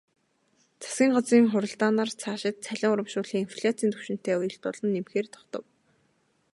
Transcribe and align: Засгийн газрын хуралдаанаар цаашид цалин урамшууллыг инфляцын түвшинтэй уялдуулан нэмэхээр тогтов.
Засгийн 0.81 1.11
газрын 1.15 1.47
хуралдаанаар 1.51 2.11
цаашид 2.21 2.55
цалин 2.65 2.91
урамшууллыг 2.93 3.37
инфляцын 3.43 3.89
түвшинтэй 3.93 4.35
уялдуулан 4.39 4.89
нэмэхээр 4.93 5.27
тогтов. 5.35 5.63